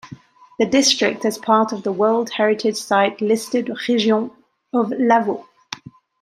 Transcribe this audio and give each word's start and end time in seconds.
The 0.57 0.65
district 0.65 1.25
is 1.25 1.37
part 1.37 1.71
of 1.71 1.83
the 1.83 1.91
World 1.91 2.31
Heritage 2.31 2.75
Site 2.77 3.21
listed 3.21 3.69
region 3.87 4.31
of 4.73 4.89
Lavaux. 4.97 5.45